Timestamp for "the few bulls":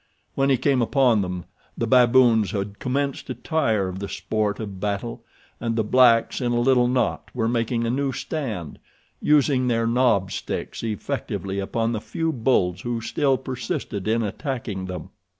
11.91-12.81